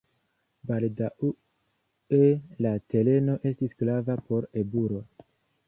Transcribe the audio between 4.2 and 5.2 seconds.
por eburo.